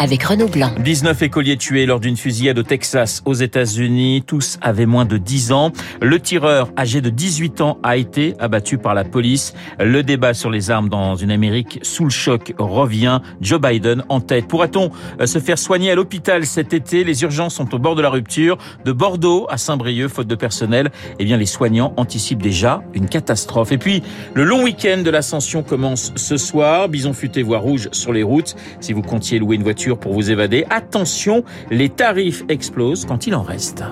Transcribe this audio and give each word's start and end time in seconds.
avec 0.00 0.22
Renaud 0.22 0.48
Blanc. 0.48 0.72
19 0.78 1.20
écoliers 1.22 1.58
tués 1.58 1.84
lors 1.84 2.00
d'une 2.00 2.16
fusillade 2.16 2.58
au 2.58 2.62
Texas, 2.62 3.20
aux 3.26 3.34
États-Unis. 3.34 4.24
Tous 4.26 4.58
avaient 4.62 4.86
moins 4.86 5.04
de 5.04 5.18
10 5.18 5.52
ans. 5.52 5.72
Le 6.00 6.18
tireur, 6.18 6.70
âgé 6.78 7.02
de 7.02 7.10
18 7.10 7.60
ans, 7.60 7.78
a 7.82 7.98
été 7.98 8.34
abattu 8.38 8.78
par 8.78 8.94
la 8.94 9.04
police. 9.04 9.52
Le 9.78 10.02
débat 10.02 10.32
sur 10.32 10.48
les 10.48 10.70
armes 10.70 10.88
dans 10.88 11.16
une 11.16 11.30
Amérique 11.30 11.80
sous 11.82 12.04
le 12.04 12.10
choc 12.10 12.54
revient. 12.58 13.20
Joe 13.42 13.60
Biden 13.60 14.02
en 14.08 14.20
tête. 14.20 14.48
Pourra-t-on 14.48 14.90
euh, 15.20 15.26
se 15.26 15.38
faire 15.38 15.58
soigner 15.58 15.90
à 15.90 15.94
l'hôpital 15.94 16.46
cet 16.46 16.72
été? 16.72 17.04
Les 17.04 17.22
urgences 17.22 17.56
sont 17.56 17.74
au 17.74 17.78
bord 17.78 17.94
de 17.94 18.00
la 18.00 18.08
rupture. 18.08 18.56
De 18.86 18.92
Bordeaux 18.92 19.46
à 19.50 19.58
Saint-Brieuc, 19.58 20.08
faute 20.08 20.28
de 20.28 20.34
personnel, 20.34 20.90
eh 21.18 21.24
bien, 21.26 21.36
les 21.36 21.44
soignants 21.44 21.92
anticipent 21.98 22.42
déjà 22.42 22.82
une 22.94 23.06
catastrophe. 23.06 23.70
Et 23.72 23.78
puis, 23.78 24.02
le 24.32 24.44
long 24.44 24.62
week-end 24.62 25.02
de 25.04 25.10
l'ascension 25.10 25.62
commence 25.62 26.12
ce 26.16 26.38
soir. 26.38 26.88
Bison 26.88 27.12
futé 27.12 27.42
voie 27.42 27.58
rouge 27.58 27.90
sur 27.92 28.14
les 28.14 28.22
routes. 28.22 28.56
Si 28.80 28.94
vous 28.94 29.02
comptiez 29.02 29.38
louer 29.38 29.56
une 29.56 29.62
voiture, 29.62 29.89
pour 29.98 30.12
vous 30.12 30.30
évader. 30.30 30.64
Attention, 30.70 31.44
les 31.70 31.88
tarifs 31.88 32.44
explosent 32.48 33.04
quand 33.04 33.26
il 33.26 33.34
en 33.34 33.42
reste. 33.42 33.82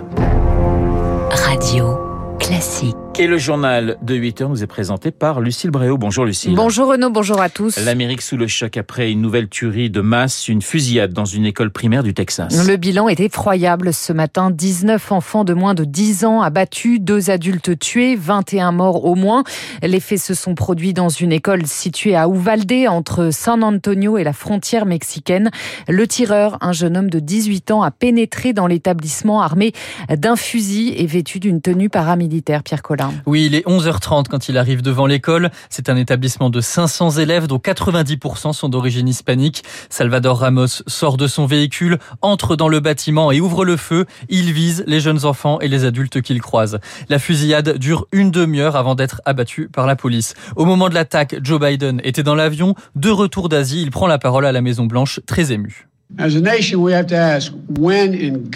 Radio 1.30 1.98
classique. 2.39 2.98
Et 3.20 3.27
le 3.27 3.36
journal 3.36 3.98
de 4.00 4.14
8 4.14 4.42
heures 4.42 4.48
nous 4.48 4.62
est 4.62 4.68
présenté 4.68 5.10
par 5.10 5.40
Lucille 5.40 5.72
Bréau. 5.72 5.98
Bonjour 5.98 6.24
Lucille. 6.24 6.54
Bonjour 6.54 6.86
Renaud, 6.86 7.10
bonjour 7.10 7.41
à 7.41 7.48
tous. 7.48 7.77
L'Amérique 7.84 8.22
sous 8.22 8.36
le 8.36 8.46
choc 8.46 8.77
après 8.77 9.10
une 9.10 9.20
nouvelle 9.20 9.48
tuerie 9.48 9.91
de 9.91 10.00
masse, 10.00 10.46
une 10.46 10.62
fusillade 10.62 11.12
dans 11.12 11.24
une 11.24 11.44
école 11.44 11.72
primaire 11.72 12.04
du 12.04 12.14
Texas. 12.14 12.68
Le 12.68 12.77
bilan 12.77 13.08
est 13.08 13.18
effroyable 13.18 13.92
ce 13.92 14.12
matin. 14.12 14.52
19 14.52 15.10
enfants 15.10 15.42
de 15.42 15.52
moins 15.52 15.75
de 15.75 15.83
10 15.83 16.27
ans 16.27 16.42
abattus, 16.42 17.00
deux 17.00 17.28
adultes 17.30 17.77
tués, 17.80 18.14
21 18.14 18.70
morts 18.70 19.05
au 19.05 19.16
moins. 19.16 19.42
Les 19.82 19.98
faits 19.98 20.20
se 20.20 20.34
sont 20.34 20.55
produits 20.55 20.92
dans 20.92 21.08
une 21.08 21.32
école 21.32 21.66
située 21.66 22.14
à 22.14 22.28
Uvalde, 22.28 22.86
entre 22.88 23.30
San 23.32 23.64
Antonio 23.64 24.16
et 24.16 24.22
la 24.22 24.32
frontière 24.32 24.86
mexicaine. 24.86 25.50
Le 25.88 26.06
tireur, 26.06 26.56
un 26.60 26.70
jeune 26.70 26.97
homme 26.97 27.10
de 27.10 27.19
18 27.19 27.72
ans, 27.72 27.82
a 27.82 27.91
pénétré 27.91 28.53
dans 28.53 28.69
l'établissement 28.69 29.42
armé 29.42 29.72
d'un 30.08 30.36
fusil 30.36 30.94
et 30.97 31.06
vêtu 31.06 31.41
d'une 31.41 31.60
tenue 31.60 31.88
paramilitaire. 31.88 32.62
Pierre 32.62 32.82
Collin. 32.82 33.08
Oui, 33.27 33.47
il 33.47 33.55
est 33.55 33.67
11h30 33.67 34.27
quand 34.28 34.48
il 34.48 34.59
arrive 34.59 34.83
devant 34.83 35.06
l'école. 35.06 35.51
C'est 35.70 35.89
un 35.89 35.97
établissement 35.97 36.51
de 36.51 36.61
500 36.61 37.12
élèves 37.12 37.47
dont 37.47 37.59
90% 37.59 38.53
sont 38.53 38.69
d'origine 38.69 39.09
hispanique. 39.09 39.65
Salvador 39.91 40.41
Ramos 40.41 40.83
sort 40.87 41.17
de 41.17 41.27
son 41.27 41.47
véhicule, 41.47 41.98
entre 42.23 42.56
dans 42.56 42.69
le 42.69 42.81
bâtiment 42.81 43.33
et 43.33 43.41
ouvre 43.41 43.65
le 43.65 43.77
feu. 43.77 44.06
Il 44.28 44.53
vise 44.53 44.84
les 44.87 45.00
jeunes 45.00 45.25
enfants 45.25 45.61
et 45.61 45.69
les 45.69 45.84
adultes 45.84 46.20
qu'il 46.23 46.41
croise. 46.41 46.78
La 47.09 47.19
fusillade 47.19 47.78
dure 47.78 48.06
une 48.12 48.31
demi-heure 48.31 48.77
avant 48.77 48.95
d'être 48.95 49.20
abattu 49.25 49.69
par 49.69 49.87
la 49.87 49.97
police. 49.97 50.34
Au 50.56 50.65
moment 50.65 50.89
de 50.89 50.95
l'attaque, 50.95 51.37
Joe 51.43 51.61
Biden 51.61 52.00
était 52.05 52.22
dans 52.22 52.34
l'avion. 52.34 52.75
De 52.95 53.11
retour 53.11 53.48
d'Asie, 53.48 53.83
il 53.83 53.91
prend 53.91 54.06
la 54.06 54.19
parole 54.19 54.47
à 54.47 54.53
la 54.53 54.61
Maison 54.61 54.87
Blanche, 54.87 55.20
très 55.27 55.53
ému. 55.53 55.88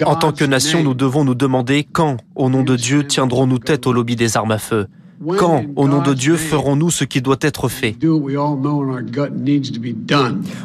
En 0.05 0.17
tant 0.17 0.33
que 0.33 0.45
nation, 0.45 0.83
nous 0.83 0.95
devons 0.95 1.25
nous 1.25 1.35
demander 1.35 1.85
quand, 1.85 2.17
au 2.35 2.49
nom 2.49 2.63
de 2.63 2.77
Dieu, 2.77 3.07
tiendrons-nous 3.07 3.59
tête 3.59 3.87
au 3.87 3.93
lobby 3.93 4.17
des 4.17 4.37
armes 4.37 4.53
à 4.53 4.59
feu? 4.59 4.87
Quand, 5.39 5.65
au 5.77 5.89
nom 5.89 6.03
de 6.03 6.15
Dieu, 6.15 6.37
ferons-nous 6.37 6.91
ce 6.91 7.05
qui 7.05 7.23
doit 7.23 7.37
être 7.41 7.69
fait? 7.69 7.97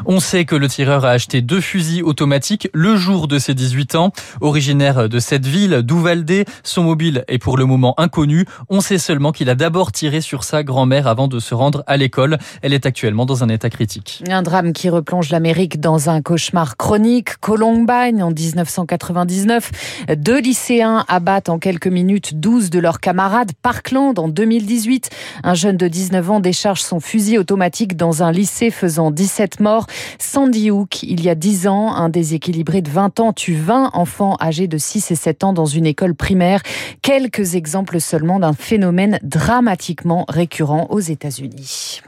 On 0.05 0.19
sait 0.19 0.45
que 0.45 0.55
le 0.55 0.67
tireur 0.67 1.05
a 1.05 1.09
acheté 1.09 1.41
deux 1.41 1.61
fusils 1.61 2.03
automatiques 2.03 2.69
le 2.73 2.95
jour 2.95 3.27
de 3.27 3.39
ses 3.39 3.53
18 3.53 3.95
ans. 3.95 4.11
Originaire 4.41 5.09
de 5.09 5.19
cette 5.19 5.45
ville, 5.45 5.81
d'Uvalde, 5.83 6.45
son 6.63 6.83
mobile 6.83 7.23
est 7.27 7.37
pour 7.37 7.57
le 7.57 7.65
moment 7.65 7.93
inconnu. 7.99 8.45
On 8.69 8.81
sait 8.81 8.97
seulement 8.97 9.31
qu'il 9.31 9.49
a 9.49 9.55
d'abord 9.55 9.91
tiré 9.91 10.21
sur 10.21 10.43
sa 10.43 10.63
grand-mère 10.63 11.07
avant 11.07 11.27
de 11.27 11.39
se 11.39 11.53
rendre 11.53 11.83
à 11.87 11.97
l'école. 11.97 12.37
Elle 12.61 12.73
est 12.73 12.85
actuellement 12.85 13.25
dans 13.25 13.43
un 13.43 13.49
état 13.49 13.69
critique. 13.69 14.23
Un 14.27 14.41
drame 14.41 14.73
qui 14.73 14.89
replonge 14.89 15.29
l'Amérique 15.29 15.79
dans 15.79 16.09
un 16.09 16.21
cauchemar 16.21 16.77
chronique. 16.77 17.37
Columbine, 17.37 18.23
en 18.23 18.31
1999, 18.31 19.71
deux 20.17 20.39
lycéens 20.39 21.05
abattent 21.07 21.49
en 21.49 21.59
quelques 21.59 21.87
minutes 21.87 22.39
12 22.39 22.69
de 22.69 22.79
leurs 22.79 22.99
camarades. 22.99 23.51
Parkland, 23.61 24.17
en 24.17 24.27
2000, 24.27 24.46
2018. 24.47 25.09
Un 25.43 25.53
jeune 25.53 25.77
de 25.77 25.87
19 25.87 26.31
ans 26.31 26.39
décharge 26.39 26.81
son 26.81 26.99
fusil 26.99 27.37
automatique 27.37 27.97
dans 27.97 28.23
un 28.23 28.31
lycée 28.31 28.71
faisant 28.71 29.11
17 29.11 29.59
morts. 29.59 29.87
Sandy 30.19 30.71
Hook, 30.71 31.03
il 31.03 31.23
y 31.23 31.29
a 31.29 31.35
10 31.35 31.67
ans, 31.67 31.93
un 31.93 32.07
déséquilibré 32.09 32.81
de 32.81 32.89
20 32.89 33.19
ans 33.19 33.33
tue 33.33 33.55
20 33.55 33.91
enfants 33.93 34.37
âgés 34.41 34.67
de 34.67 34.77
6 34.77 35.11
et 35.11 35.15
7 35.15 35.43
ans 35.43 35.53
dans 35.53 35.65
une 35.65 35.85
école 35.85 36.15
primaire. 36.15 36.61
Quelques 37.01 37.55
exemples 37.55 37.99
seulement 37.99 38.39
d'un 38.39 38.53
phénomène 38.53 39.19
dramatiquement 39.21 40.25
récurrent 40.29 40.87
aux 40.89 40.99
États-Unis 40.99 42.01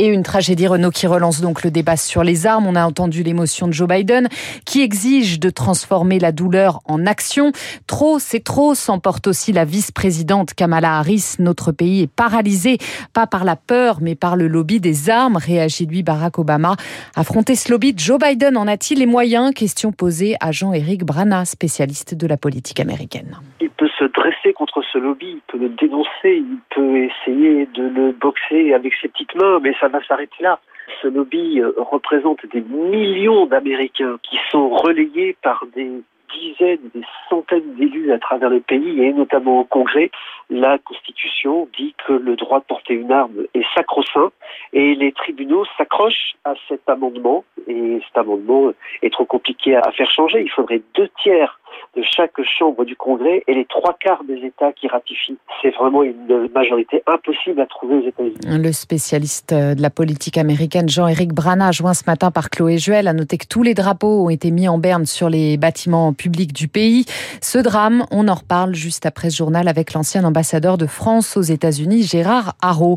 et 0.00 0.06
une 0.06 0.22
tragédie 0.22 0.66
Renault 0.66 0.90
qui 0.90 1.06
relance 1.06 1.42
donc 1.42 1.62
le 1.62 1.70
débat 1.70 1.98
sur 1.98 2.24
les 2.24 2.46
armes. 2.46 2.66
On 2.66 2.74
a 2.74 2.86
entendu 2.86 3.22
l'émotion 3.22 3.68
de 3.68 3.74
Joe 3.74 3.86
Biden 3.86 4.28
qui 4.64 4.80
exige 4.80 5.38
de 5.38 5.50
transformer 5.50 6.18
la 6.18 6.32
douleur 6.32 6.80
en 6.86 7.04
action. 7.04 7.52
Trop, 7.86 8.18
c'est 8.18 8.40
trop, 8.40 8.74
s'emporte 8.74 9.26
aussi 9.26 9.52
la 9.52 9.66
vice-présidente 9.66 10.54
Kamala 10.54 10.96
Harris. 10.96 11.34
Notre 11.38 11.70
pays 11.70 12.00
est 12.00 12.10
paralysé, 12.10 12.78
pas 13.12 13.26
par 13.26 13.44
la 13.44 13.56
peur, 13.56 13.98
mais 14.00 14.14
par 14.14 14.36
le 14.36 14.48
lobby 14.48 14.80
des 14.80 15.10
armes, 15.10 15.36
réagit 15.36 15.84
lui 15.84 16.02
Barack 16.02 16.38
Obama. 16.38 16.76
Affronter 17.14 17.54
ce 17.54 17.70
lobby, 17.70 17.92
Joe 17.94 18.18
Biden 18.18 18.56
en 18.56 18.66
a-t-il 18.68 19.00
les 19.00 19.06
moyens? 19.06 19.52
Question 19.52 19.92
posée 19.92 20.34
à 20.40 20.50
Jean-Éric 20.50 21.04
Brana, 21.04 21.44
spécialiste 21.44 22.14
de 22.14 22.26
la 22.26 22.38
politique 22.38 22.80
américaine 22.80 23.36
peut 23.80 23.88
se 23.98 24.04
dresser 24.04 24.39
contre 24.52 24.82
ce 24.82 24.98
lobby, 24.98 25.32
il 25.32 25.40
peut 25.46 25.58
le 25.58 25.68
dénoncer, 25.70 26.36
il 26.36 26.58
peut 26.70 26.96
essayer 27.04 27.66
de 27.66 27.82
le 27.82 28.12
boxer 28.12 28.74
avec 28.74 28.94
ses 29.00 29.08
petites 29.08 29.34
mains, 29.34 29.60
mais 29.60 29.74
ça 29.80 29.88
va 29.88 30.02
s'arrêter 30.04 30.42
là. 30.42 30.60
Ce 31.02 31.08
lobby 31.08 31.60
euh, 31.60 31.72
représente 31.76 32.44
des 32.46 32.60
millions 32.60 33.46
d'Américains 33.46 34.18
qui 34.22 34.38
sont 34.50 34.70
relayés 34.70 35.36
par 35.42 35.64
des 35.74 35.90
dizaines, 36.32 36.90
des 36.94 37.04
centaines 37.28 37.74
d'élus 37.74 38.12
à 38.12 38.18
travers 38.18 38.50
le 38.50 38.60
pays 38.60 39.02
et 39.02 39.12
notamment 39.12 39.60
au 39.60 39.64
Congrès. 39.64 40.10
La 40.48 40.78
Constitution 40.78 41.68
dit 41.76 41.94
que 42.06 42.12
le 42.12 42.36
droit 42.36 42.60
de 42.60 42.64
porter 42.64 42.94
une 42.94 43.12
arme 43.12 43.46
est 43.54 43.64
sacro-saint 43.74 44.30
et 44.72 44.94
les 44.94 45.12
tribunaux 45.12 45.64
s'accrochent 45.76 46.34
à 46.44 46.54
cet 46.68 46.88
amendement 46.88 47.44
et 47.68 48.00
cet 48.06 48.18
amendement 48.18 48.72
est 49.02 49.12
trop 49.12 49.24
compliqué 49.24 49.76
à 49.76 49.90
faire 49.92 50.10
changer. 50.10 50.42
Il 50.42 50.50
faudrait 50.50 50.82
deux 50.94 51.08
tiers 51.22 51.59
de 51.96 52.02
chaque 52.02 52.32
chambre 52.58 52.84
du 52.84 52.96
Congrès 52.96 53.42
et 53.46 53.54
les 53.54 53.64
trois 53.64 53.96
quarts 53.98 54.24
des 54.24 54.46
États 54.46 54.72
qui 54.72 54.86
ratifient. 54.88 55.38
C'est 55.60 55.70
vraiment 55.70 56.02
une 56.02 56.48
majorité 56.54 57.02
impossible 57.06 57.60
à 57.60 57.66
trouver 57.66 57.96
aux 57.96 58.06
États-Unis. 58.06 58.62
Le 58.62 58.72
spécialiste 58.72 59.52
de 59.52 59.80
la 59.80 59.90
politique 59.90 60.38
américaine 60.38 60.88
Jean-Éric 60.88 61.32
Brana, 61.32 61.72
joint 61.72 61.94
ce 61.94 62.04
matin 62.06 62.30
par 62.30 62.50
Chloé 62.50 62.78
Juel, 62.78 63.08
a 63.08 63.12
noté 63.12 63.38
que 63.38 63.46
tous 63.46 63.62
les 63.62 63.74
drapeaux 63.74 64.24
ont 64.26 64.30
été 64.30 64.50
mis 64.50 64.68
en 64.68 64.78
berne 64.78 65.06
sur 65.06 65.28
les 65.28 65.56
bâtiments 65.56 66.12
publics 66.12 66.52
du 66.52 66.68
pays. 66.68 67.06
Ce 67.40 67.58
drame, 67.58 68.04
on 68.10 68.28
en 68.28 68.34
reparle 68.34 68.74
juste 68.74 69.06
après 69.06 69.30
ce 69.30 69.36
journal 69.36 69.68
avec 69.68 69.92
l'ancien 69.92 70.24
ambassadeur 70.24 70.78
de 70.78 70.86
France 70.86 71.36
aux 71.36 71.42
États-Unis, 71.42 72.02
Gérard 72.02 72.54
Haro. 72.62 72.96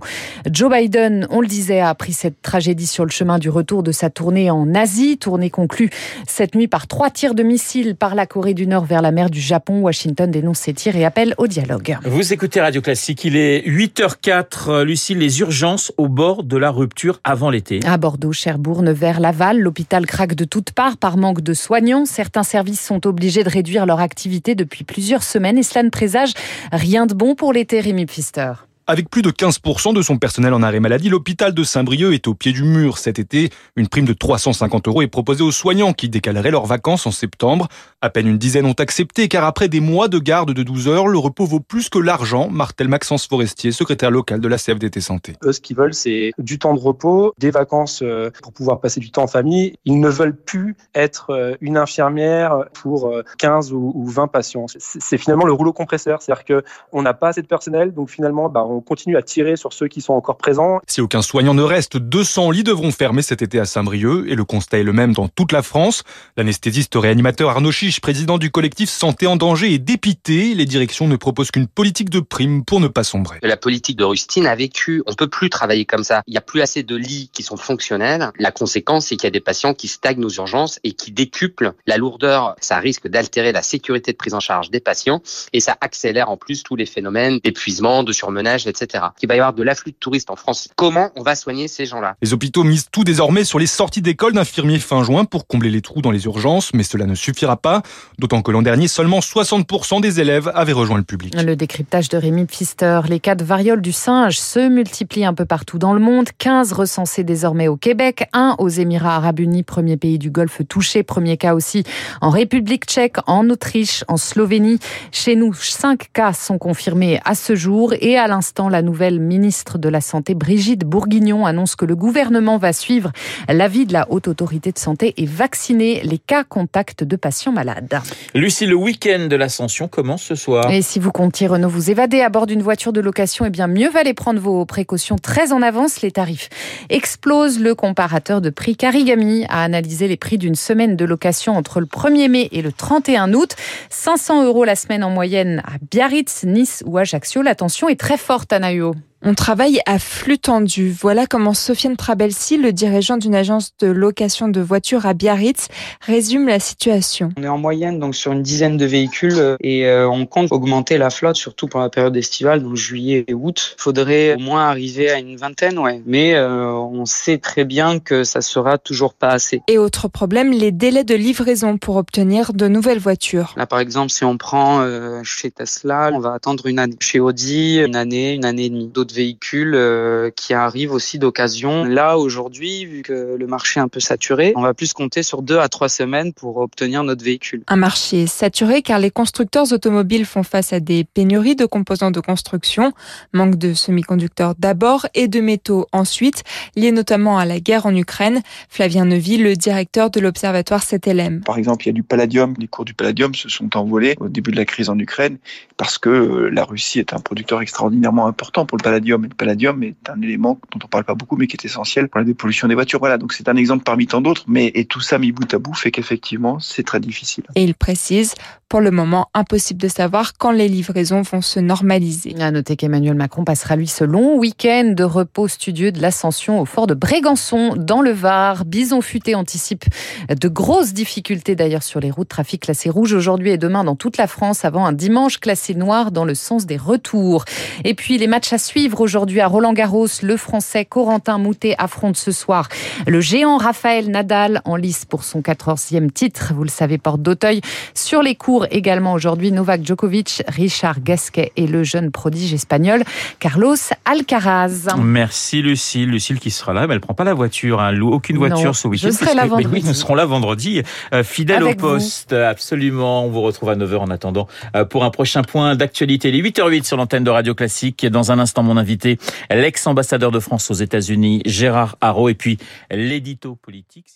Joe 0.52 0.72
Biden, 0.72 1.28
on 1.30 1.42
le 1.42 1.48
disait, 1.48 1.80
a 1.80 1.90
appris 1.90 2.14
cette 2.14 2.42
tragédie 2.42 2.88
sur 2.88 3.06
le 3.06 3.12
chemin 3.12 3.40
du 3.40 3.50
retour 3.50 3.84
de 3.84 3.92
sa 3.92 4.10
tournée 4.10 4.52
en 4.52 4.74
Asie, 4.76 5.18
tournée 5.18 5.50
conclue 5.50 5.90
cette 6.28 6.56
nuit 6.56 6.68
par 6.68 6.88
trois 6.88 7.10
tirs 7.10 7.36
de 7.36 7.44
missiles 7.44 7.96
par 7.96 8.16
la 8.16 8.26
Corée 8.26 8.54
du 8.54 8.63
Nord 8.68 8.86
vers 8.86 9.02
la 9.02 9.12
mer 9.12 9.30
du 9.30 9.40
Japon. 9.40 9.82
Washington 9.82 10.30
dénonce 10.30 10.60
ces 10.60 10.74
tirs 10.74 10.96
et 10.96 11.06
appelle 11.06 11.34
au 11.38 11.48
dialogue. 11.48 11.98
Vous 12.04 12.34
écoutez 12.34 12.62
Radio 12.62 12.82
Classique, 12.82 13.24
il 13.26 13.36
est 13.36 13.68
8h04. 13.68 14.82
Lucie, 14.84 15.16
les 15.16 15.40
urgences 15.40 15.92
au 15.98 16.08
bord 16.08 16.44
de 16.44 16.58
la 16.58 16.72
rupture 16.72 17.20
avant 17.24 17.50
l'été. 17.50 17.80
À 17.86 17.98
Bordeaux, 17.98 18.32
Cherbourg, 18.32 18.84
Nevers, 18.84 19.20
Laval, 19.20 19.60
l'hôpital 19.60 20.06
craque 20.06 20.36
de 20.36 20.46
toutes 20.46 20.72
parts 20.72 20.98
par 20.98 21.18
manque 21.18 21.42
de 21.42 21.54
soignants. 21.54 22.06
Certains 22.06 22.44
services 22.44 22.82
sont 22.82 23.06
obligés 23.08 23.44
de 23.44 23.50
réduire 23.50 23.86
leur 23.86 24.00
activité 24.00 24.56
depuis 24.56 24.84
plusieurs 24.84 25.24
semaines 25.24 25.58
et 25.58 25.64
cela 25.64 25.84
ne 25.84 25.90
présage 25.90 26.34
rien 26.72 27.06
de 27.06 27.14
bon 27.14 27.36
pour 27.36 27.54
l'été, 27.54 27.80
Rémi 27.80 28.06
Pfister. 28.06 28.54
Avec 28.86 29.10
plus 29.10 29.22
de 29.22 29.32
15% 29.32 29.94
de 29.94 30.02
son 30.02 30.18
personnel 30.18 30.54
en 30.54 30.62
arrêt 30.62 30.82
maladie, 30.82 31.08
l'hôpital 31.08 31.54
de 31.54 31.64
Saint-Brieuc 31.64 32.14
est 32.14 32.28
au 32.28 32.34
pied 32.34 32.52
du 32.52 32.64
mur 32.64 32.98
cet 32.98 33.18
été. 33.18 33.50
Une 33.78 33.88
prime 33.88 34.04
de 34.04 34.12
350 34.12 34.90
euros 34.90 35.02
est 35.02 35.08
proposée 35.08 35.42
aux 35.42 35.54
soignants 35.54 35.94
qui 35.94 36.10
décaleraient 36.10 36.52
leurs 36.52 36.66
vacances 36.66 37.08
en 37.08 37.12
septembre. 37.12 37.70
À 38.02 38.10
peine 38.10 38.28
une 38.28 38.38
dizaine 38.38 38.66
ont 38.66 38.74
accepté 38.74 39.30
car 39.30 39.46
après 39.46 39.70
des 39.70 39.80
mois 39.80 40.10
de 40.10 40.20
garde 40.20 40.52
de 40.52 40.64
12 40.64 40.90
heures, 40.90 41.08
le 41.08 41.18
repos 41.18 41.46
vaut 41.46 41.62
plus 41.62 41.88
que 41.88 41.98
l'argent, 41.98 42.50
martel 42.50 42.90
Maxence 42.90 43.26
Forestier, 43.26 43.72
secrétaire 43.72 44.12
local 44.12 44.42
de 44.42 44.48
la 44.50 44.58
CFDT 44.58 45.00
Santé. 45.00 45.38
Eux, 45.46 45.54
ce 45.54 45.62
qu'ils 45.62 45.78
veulent, 45.78 45.94
c'est 45.94 46.34
du 46.38 46.60
temps 46.60 46.74
de 46.74 46.80
repos, 46.82 47.34
des 47.38 47.52
vacances 47.52 48.02
euh, 48.04 48.32
pour 48.42 48.52
pouvoir 48.52 48.82
passer 48.82 49.00
du 49.00 49.12
temps 49.12 49.24
en 49.24 49.28
famille. 49.28 49.78
Ils 49.86 50.02
ne 50.02 50.10
veulent 50.10 50.36
plus 50.36 50.76
être 50.94 51.30
euh, 51.30 51.56
une 51.62 51.78
infirmière 51.78 52.66
pour 52.74 53.14
15 53.38 53.72
euh, 53.72 53.76
ou 53.76 54.10
20 54.10 54.28
patients. 54.28 54.66
C'est 54.78 55.18
finalement 55.18 55.46
le 55.46 55.54
rouleau 55.54 55.72
compresseur, 55.72 56.22
c'est-à-dire 56.22 56.62
qu'on 56.62 57.02
n'a 57.02 57.14
pas 57.14 57.30
assez 57.30 57.42
de 57.42 57.48
personnel, 57.48 57.94
donc 57.94 58.10
finalement, 58.10 58.50
bah, 58.50 58.66
on 58.73 58.73
continue 58.82 59.18
à 59.18 59.22
tirer 59.22 59.56
sur 59.56 59.74
ceux 59.74 59.88
qui 59.88 60.02
sont 60.02 60.14
encore 60.14 60.38
présents. 60.38 60.80
Si 60.88 61.02
aucun 61.02 61.22
soignant 61.22 61.54
ne 61.54 61.64
reste, 61.64 61.98
200 61.98 62.52
lits 62.52 62.64
devront 62.64 62.92
fermer 62.92 63.22
cet 63.22 63.42
été 63.42 63.60
à 63.60 63.66
Saint-Brieuc 63.66 64.26
et 64.28 64.36
le 64.36 64.46
constat 64.46 64.80
est 64.80 64.84
le 64.84 64.94
même 64.94 65.14
dans 65.14 65.28
toute 65.28 65.52
la 65.52 65.62
France. 65.62 66.04
L'anesthésiste 66.38 66.96
réanimateur 66.96 67.50
Arnaud 67.50 67.72
Chiche, 67.72 68.02
président 68.02 68.38
du 68.38 68.52
collectif 68.52 68.90
Santé 68.90 69.28
en 69.28 69.36
danger, 69.36 69.74
est 69.74 69.80
dépité. 69.80 70.54
Les 70.54 70.66
directions 70.66 71.08
ne 71.08 71.16
proposent 71.16 71.52
qu'une 71.52 71.68
politique 71.68 72.10
de 72.10 72.20
prime 72.20 72.64
pour 72.66 72.80
ne 72.80 72.88
pas 72.88 73.04
sombrer. 73.04 73.40
La 73.42 73.58
politique 73.58 73.98
de 73.98 74.04
Rustine 74.04 74.48
a 74.48 74.56
vécu. 74.56 75.04
On 75.08 75.14
peut 75.14 75.28
plus 75.28 75.50
travailler 75.50 75.86
comme 75.86 76.04
ça. 76.04 76.22
Il 76.28 76.32
n'y 76.32 76.38
a 76.38 76.42
plus 76.42 76.62
assez 76.62 76.84
de 76.84 76.96
lits 76.96 77.30
qui 77.34 77.44
sont 77.44 77.58
fonctionnels. 77.58 78.32
La 78.40 78.52
conséquence, 78.52 79.08
c'est 79.08 79.16
qu'il 79.16 79.26
y 79.26 79.28
a 79.28 79.32
des 79.32 79.40
patients 79.40 79.74
qui 79.74 79.88
stagnent 79.88 80.26
aux 80.26 80.34
urgences 80.34 80.80
et 80.84 80.94
qui 80.94 81.12
décuplent 81.12 81.74
la 81.86 81.98
lourdeur. 81.98 82.56
Ça 82.60 82.78
risque 82.78 83.08
d'altérer 83.08 83.52
la 83.52 83.62
sécurité 83.62 84.12
de 84.12 84.18
prise 84.18 84.34
en 84.34 84.40
charge 84.40 84.70
des 84.70 84.80
patients 84.80 85.22
et 85.52 85.60
ça 85.60 85.78
accélère 85.82 86.30
en 86.30 86.38
plus 86.38 86.64
tous 86.64 86.76
les 86.76 86.86
phénomènes 86.86 87.40
d'épuisement, 87.44 88.04
de 88.04 88.12
surmenage, 88.12 88.63
etc. 88.68 89.06
Il 89.22 89.28
va 89.28 89.36
y 89.36 89.40
avoir 89.40 89.54
de 89.54 89.64
l'afflux 89.64 89.92
de 89.92 89.98
touristes 89.98 90.30
en 90.30 90.36
France. 90.36 90.70
Comment 90.76 91.10
on 91.16 91.24
va 91.24 91.36
soigner 91.36 91.68
ces 91.68 91.86
gens-là? 91.86 92.16
Les 92.22 92.34
hôpitaux 92.34 92.64
misent 92.64 92.88
tout 92.92 93.04
désormais 93.04 93.44
sur 93.44 93.60
les 93.60 93.68
sorties 93.68 94.02
d'école 94.02 94.34
d'infirmiers 94.34 94.80
fin 94.80 95.04
juin 95.04 95.26
pour 95.26 95.48
combler 95.48 95.70
les 95.70 95.82
trous 95.82 96.02
dans 96.02 96.12
les 96.12 96.26
urgences, 96.26 96.74
mais 96.74 96.84
cela 96.84 97.06
ne 97.06 97.16
suffira 97.16 97.58
pas, 97.58 97.82
d'autant 98.20 98.42
que 98.42 98.52
l'an 98.52 98.62
dernier, 98.62 98.88
seulement 98.88 99.20
60% 99.20 100.02
des 100.02 100.20
élèves 100.20 100.52
avaient 100.54 100.74
rejoint 100.74 100.98
le 100.98 101.04
public. 101.04 101.34
Le 101.36 101.56
décryptage 101.56 102.10
de 102.10 102.18
Rémi 102.18 102.46
Pfister. 102.46 103.02
Les 103.10 103.20
cas 103.20 103.36
de 103.36 103.44
variole 103.44 103.82
du 103.82 103.92
singe 103.92 104.40
se 104.40 104.68
multiplient 104.70 105.26
un 105.26 105.34
peu 105.34 105.46
partout 105.46 105.78
dans 105.78 105.94
le 105.94 106.00
monde. 106.00 106.30
15 106.38 106.74
recensés 106.74 107.24
désormais 107.24 107.68
au 107.68 107.78
Québec, 107.78 108.28
un 108.34 108.56
aux 108.60 108.70
Émirats 108.70 109.16
arabes 109.16 109.40
unis, 109.40 109.64
premier 109.64 109.98
pays 109.98 110.20
du 110.20 110.30
Golfe 110.30 110.62
touché, 110.68 111.04
premier 111.04 111.38
cas 111.38 111.54
aussi 111.54 111.84
en 112.22 112.30
République 112.30 112.86
tchèque, 112.86 113.18
en 113.28 113.50
Autriche, 113.50 114.04
en 114.08 114.18
Slovénie. 114.18 114.80
Chez 115.12 115.36
nous, 115.36 115.54
5 115.54 116.12
cas 116.14 116.34
sont 116.34 116.58
confirmés 116.58 117.20
à 117.26 117.36
ce 117.36 117.56
jour 117.56 117.94
et 118.00 118.18
à 118.18 118.28
l'instant, 118.28 118.53
la 118.60 118.82
nouvelle 118.82 119.20
ministre 119.20 119.78
de 119.78 119.90
la 119.90 120.00
Santé, 120.00 120.36
Brigitte 120.36 120.86
Bourguignon, 120.86 121.46
annonce 121.46 121.76
que 121.76 121.86
le 121.86 121.96
gouvernement 121.96 122.58
va 122.58 122.72
suivre 122.72 123.12
l'avis 123.50 123.86
de 123.86 123.94
la 123.94 124.06
Haute 124.10 124.28
Autorité 124.28 124.72
de 124.72 124.78
Santé 124.78 125.14
et 125.18 125.26
vacciner 125.26 126.02
les 126.04 126.20
cas 126.20 126.44
contacts 126.44 127.04
de 127.04 127.16
patients 127.16 127.52
malades. 127.52 128.00
Lucie, 128.34 128.66
le 128.66 128.76
week-end 128.76 129.28
de 129.30 129.36
l'Ascension 129.36 129.88
commence 129.88 130.24
ce 130.24 130.36
soir. 130.36 130.70
Et 130.72 130.82
si 130.82 131.00
vous 131.00 131.12
comptiez 131.12 131.48
Renault 131.48 131.70
vous 131.70 131.90
évader 131.90 132.22
à 132.22 132.30
bord 132.30 132.46
d'une 132.46 132.62
voiture 132.62 132.94
de 132.94 133.02
location, 133.02 133.46
eh 133.46 133.50
bien 133.50 133.68
mieux 133.68 133.90
valait 133.90 134.14
prendre 134.14 134.40
vos 134.40 134.66
précautions 134.66 135.18
très 135.18 135.52
en 135.52 135.62
avance. 135.62 136.02
Les 136.02 136.12
tarifs 136.12 136.50
explosent. 136.90 137.60
Le 137.60 137.76
comparateur 137.76 138.42
de 138.42 138.50
prix 138.50 138.76
Carigami 138.76 139.46
a 139.50 139.64
analysé 139.64 140.08
les 140.08 140.18
prix 140.18 140.38
d'une 140.38 140.56
semaine 140.56 140.96
de 140.96 141.06
location 141.06 141.56
entre 141.56 141.80
le 141.80 141.86
1er 141.86 142.30
mai 142.30 142.50
et 142.52 142.62
le 142.62 142.72
31 142.72 143.34
août. 143.34 143.56
500 143.90 144.46
euros 144.46 144.64
la 144.64 144.76
semaine 144.76 145.04
en 145.04 145.10
moyenne 145.10 145.62
à 145.66 145.78
Biarritz, 145.92 146.44
Nice 146.44 146.84
ou 146.86 146.98
Ajaccio. 146.98 147.42
La 147.42 147.56
tension 147.56 147.90
est 147.90 148.00
très 148.00 148.18
forte 148.18 148.43
Nahuo. 148.60 148.96
On 149.26 149.36
travaille 149.36 149.80
à 149.86 150.00
flux 150.00 150.38
tendu. 150.38 150.92
Voilà 150.92 151.28
comment 151.28 151.54
Sofiane 151.54 151.96
Trabelsi, 151.96 152.58
le 152.58 152.74
dirigeant 152.74 153.16
d'une 153.16 153.36
agence 153.36 153.72
de 153.80 153.88
location 153.88 154.50
de 154.50 154.60
voitures 154.60 155.06
à 155.06 155.14
Biarritz, 155.14 155.70
résume 156.02 156.50
la 156.50 156.60
situation. 156.60 157.30
On 157.38 157.44
est 157.44 157.48
en 157.48 157.58
moyenne 157.58 158.00
donc 158.00 158.16
sur 158.16 158.34
une 158.34 158.42
dizaine 158.42 158.76
de 158.76 158.86
véhicules 158.86 159.56
et 159.62 159.88
euh, 159.88 160.10
on 160.10 160.26
compte 160.26 160.52
augmenter 160.52 160.98
la 160.98 161.10
flotte, 161.10 161.38
surtout 161.38 161.68
pour 161.68 161.80
la 161.80 161.90
période 161.90 162.18
estivale, 162.18 162.64
donc 162.64 162.76
juillet 162.76 163.24
et 163.30 163.34
août. 163.34 163.78
Il 163.80 163.82
faudrait 163.82 164.36
au 164.36 164.40
moins 164.40 164.68
arriver 164.68 165.10
à 165.10 165.20
une 165.20 165.38
vingtaine, 165.38 165.80
ouais. 165.80 166.02
Mais 166.06 166.36
euh, 166.36 166.74
on 166.74 167.06
sait 167.06 167.38
très 167.38 167.64
bien 167.64 168.00
que 168.00 168.26
ça 168.26 168.42
sera 168.42 168.78
toujours 168.78 169.14
pas 169.14 169.30
assez. 169.30 169.62
Et 169.70 169.78
autre 169.78 170.10
problème, 170.10 170.52
les 170.52 170.74
délais 170.74 171.06
de 171.06 171.16
livraison 171.16 171.78
pour 171.78 171.96
obtenir 171.96 172.52
de 172.52 172.68
nouvelles 172.68 173.00
voitures. 173.00 173.54
Là, 173.56 173.68
par 173.68 173.80
exemple, 173.80 174.12
si 174.12 174.26
on 174.26 174.38
prend 174.38 174.82
euh, 174.82 175.22
chez 175.24 175.50
Tesla, 175.50 176.12
on 176.14 176.20
va 176.20 176.34
attendre 176.34 176.66
une 176.66 176.80
année. 176.80 176.98
Chez 177.00 177.22
Audi, 177.22 177.80
une 177.80 177.96
année, 177.96 178.34
une 178.34 178.44
année 178.44 178.66
et 178.66 178.70
demie. 178.70 178.88
D'autres 178.88 179.13
véhicules 179.14 179.76
euh, 179.76 180.30
qui 180.36 180.54
arrivent 180.54 180.92
aussi 180.92 181.20
d'occasion. 181.20 181.84
Là, 181.84 182.18
aujourd'hui, 182.18 182.86
vu 182.86 183.02
que 183.02 183.36
le 183.38 183.48
marché 183.48 183.80
est 183.80 183.84
un 183.84 183.88
peu 183.88 184.00
saturé, 184.00 184.54
on 184.56 184.62
va 184.62 184.74
plus 184.74 184.94
compter 184.94 185.24
sur 185.24 185.42
deux 185.42 185.60
à 185.60 185.70
trois 185.70 185.90
semaines 185.90 186.34
pour 186.34 186.58
obtenir 186.58 187.04
notre 187.04 187.24
véhicule. 187.24 187.64
Un 187.68 187.76
marché 187.76 188.28
saturé 188.28 188.82
car 188.82 189.00
les 189.00 189.12
constructeurs 189.12 189.72
automobiles 189.72 190.26
font 190.26 190.44
face 190.44 190.74
à 190.74 190.80
des 190.80 191.04
pénuries 191.04 191.56
de 191.56 191.66
composants 191.66 192.12
de 192.12 192.20
construction, 192.20 192.94
manque 193.34 193.56
de 193.56 193.74
semi-conducteurs 193.74 194.56
d'abord 194.58 195.08
et 195.14 195.28
de 195.28 195.40
métaux 195.40 195.88
ensuite, 195.92 196.44
liés 196.76 196.92
notamment 196.92 197.38
à 197.38 197.46
la 197.46 197.60
guerre 197.60 197.86
en 197.86 197.96
Ukraine. 197.96 198.42
Flavien 198.70 199.06
Nevy, 199.06 199.38
le 199.38 199.56
directeur 199.56 200.10
de 200.10 200.20
l'observatoire 200.20 200.84
CTLM. 200.84 201.42
Par 201.42 201.58
exemple, 201.58 201.86
il 201.86 201.88
y 201.88 201.90
a 201.90 201.94
du 201.94 202.04
palladium. 202.04 202.54
Les 202.58 202.68
cours 202.68 202.86
du 202.86 202.94
palladium 202.94 203.34
se 203.36 203.50
sont 203.50 203.76
envolés 203.78 204.16
au 204.20 204.30
début 204.30 204.52
de 204.52 204.58
la 204.58 204.66
crise 204.66 204.90
en 204.90 204.98
Ukraine 204.98 205.38
parce 205.78 205.98
que 205.98 206.10
euh, 206.10 206.50
la 206.50 206.64
Russie 206.64 207.00
est 207.00 207.14
un 207.14 207.20
producteur 207.20 207.62
extraordinairement 207.62 208.28
important 208.28 208.66
pour 208.66 208.78
le 208.78 208.84
palladium. 208.84 209.03
Et 209.04 209.28
le 209.30 209.36
palladium 209.36 209.84
est 209.84 210.10
un 210.10 210.22
élément 210.22 210.60
dont 210.72 210.80
on 210.84 210.88
parle 210.88 211.04
pas 211.04 211.16
beaucoup, 211.16 211.36
mais 211.36 211.48
qui 211.48 211.56
est 211.56 211.66
essentiel 211.66 212.10
pour 212.10 212.20
la 212.20 212.26
dépollution 212.26 212.68
des 212.68 212.76
voitures. 212.76 213.00
Voilà, 213.00 213.18
donc 213.18 213.34
c'est 213.34 213.50
un 213.50 213.56
exemple 213.56 213.84
parmi 213.84 214.08
tant 214.08 214.22
d'autres, 214.22 214.44
mais 214.48 214.72
et 214.76 214.86
tout 214.86 215.02
ça 215.02 215.18
mis 215.18 215.32
bout 215.32 215.52
à 215.54 215.60
bout 215.60 215.74
fait 215.74 215.92
qu'effectivement, 215.92 216.60
c'est 216.60 216.84
très 216.84 217.00
difficile. 217.00 217.44
Et 217.56 217.64
il 217.64 217.76
précise, 217.76 218.36
pour 218.70 218.82
le 218.82 218.92
moment, 218.92 219.30
impossible 219.34 219.82
de 219.82 219.88
savoir 219.88 220.34
quand 220.38 220.52
les 220.52 220.68
livraisons 220.68 221.22
vont 221.22 221.42
se 221.42 221.60
normaliser. 221.60 222.36
À 222.40 222.52
noter 222.52 222.76
qu'Emmanuel 222.76 223.16
Macron 223.16 223.44
passera 223.44 223.76
lui 223.76 223.88
ce 223.88 224.04
long 224.04 224.38
week-end 224.38 224.94
de 224.96 225.04
repos 225.04 225.48
studieux 225.48 225.92
de 225.92 226.02
l'Ascension 226.02 226.60
au 226.60 226.66
fort 226.66 226.88
de 226.88 226.94
Brégançon, 226.94 227.76
dans 227.78 228.02
le 228.02 228.12
Var. 228.12 228.66
Bison 228.66 229.02
Futé 229.02 229.36
anticipe 229.36 229.86
de 230.30 230.48
grosses 230.48 230.94
difficultés 230.94 231.56
d'ailleurs 231.56 231.84
sur 231.84 232.00
les 232.00 232.12
routes. 232.12 232.30
Trafic 232.30 232.62
classé 232.62 232.90
rouge 232.90 233.14
aujourd'hui 233.14 233.52
et 233.52 233.58
demain 233.58 233.84
dans 233.84 233.96
toute 233.96 234.18
la 234.18 234.28
France 234.28 234.66
avant 234.66 234.86
un 234.86 234.94
dimanche 234.94 235.40
classé 235.40 235.76
noir 235.76 236.12
dans 236.12 236.26
le 236.26 236.36
sens 236.36 236.66
des 236.66 236.78
retours. 236.78 237.46
Et 237.84 237.94
puis 237.94 238.18
les 238.18 238.28
matchs 238.28 238.54
à 238.54 238.58
suivre 238.58 238.93
aujourd'hui 239.02 239.40
à 239.40 239.48
Roland-Garros. 239.48 240.08
Le 240.22 240.38
Français 240.38 240.86
Corentin 240.86 241.38
Moutet 241.38 241.76
affronte 241.78 242.18
ce 242.18 242.32
soir 242.32 242.70
le 243.08 243.22
géant 243.22 243.58
Raphaël 243.58 244.10
Nadal 244.10 244.62
en 244.66 244.76
lice 244.76 245.06
pour 245.06 245.24
son 245.24 245.42
14e 245.42 246.12
titre. 246.12 246.54
Vous 246.56 246.64
le 246.64 246.70
savez, 246.70 246.98
porte 246.98 247.22
d'Auteuil. 247.22 247.62
Sur 247.94 248.22
les 248.22 248.36
cours 248.36 248.66
également 248.72 249.14
aujourd'hui, 249.14 249.52
Novak 249.52 249.86
Djokovic, 249.86 250.44
Richard 250.48 251.02
Gasquet 251.02 251.52
et 251.56 251.68
le 251.68 251.84
jeune 251.84 252.12
prodige 252.12 252.54
espagnol 252.54 253.04
Carlos 253.40 253.76
Alcaraz. 254.06 254.96
Merci 254.98 255.62
Lucille. 255.62 256.10
Lucille 256.10 256.40
qui 256.40 256.52
sera 256.52 256.74
là, 256.74 256.88
mais 256.88 256.94
elle 256.94 257.02
prend 257.02 257.14
pas 257.14 257.24
la 257.24 257.34
voiture. 257.34 257.82
Hein. 257.82 257.92
loue 257.92 258.12
aucune 258.12 258.38
voiture 258.38 258.66
non, 258.66 258.74
ce 258.74 258.88
week-end. 258.88 259.08
Je 259.08 259.12
serai 259.12 259.34
là 259.34 259.46
vendredi. 259.46 259.70
Oui, 259.72 259.84
nous 259.86 259.94
serons 259.94 260.16
là 260.16 260.26
vendredi. 260.26 260.82
Euh, 261.14 261.24
fidèle 261.24 261.64
au 261.64 261.76
poste, 261.76 262.34
absolument. 262.34 263.26
On 263.26 263.30
vous 263.30 263.42
retrouve 263.42 263.70
à 263.70 263.76
9h 263.76 263.98
en 263.98 264.10
attendant 264.10 264.48
euh, 264.76 264.86
pour 264.86 265.04
un 265.04 265.10
prochain 265.10 265.42
point 265.42 265.76
d'actualité. 265.76 266.32
Les 266.32 266.42
8h08 266.42 266.84
sur 266.84 266.98
l'antenne 266.98 267.24
de 267.24 267.30
Radio 267.30 267.54
Classique. 267.54 268.06
Dans 268.06 268.32
un 268.32 268.40
instant, 268.40 268.64
mon 268.74 268.80
invité, 268.80 269.18
l'ex-ambassadeur 269.50 270.32
de 270.32 270.40
France 270.40 270.72
aux 270.72 270.76
États-Unis, 270.76 271.42
Gérard 271.46 271.98
Haro, 272.02 272.30
et 272.30 272.34
puis 272.34 272.58
l'édito 272.90 273.56
politique 273.56 274.10